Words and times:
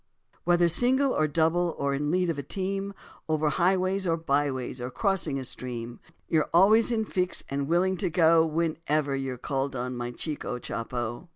Whether 0.45 0.67
single 0.67 1.11
or 1.13 1.27
double 1.27 1.75
or 1.77 1.93
in 1.93 2.05
the 2.05 2.09
lead 2.09 2.31
of 2.31 2.35
the 2.37 2.41
team, 2.41 2.95
Over 3.29 3.49
highways 3.49 4.07
or 4.07 4.17
byways 4.17 4.81
or 4.81 4.89
crossing 4.89 5.37
a 5.37 5.43
stream, 5.43 5.99
You're 6.27 6.49
always 6.51 6.91
in 6.91 7.05
fix 7.05 7.43
and 7.49 7.67
willing 7.67 7.97
to 7.97 8.09
go, 8.09 8.43
Whenever 8.43 9.15
you're 9.15 9.37
called 9.37 9.75
on, 9.75 9.95
my 9.95 10.09
chico 10.09 10.57
Chopo. 10.57 11.27